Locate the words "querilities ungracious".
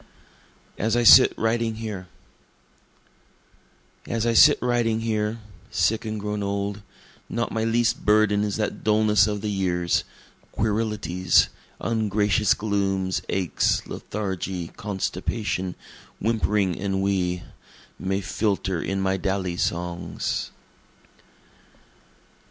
10.53-12.55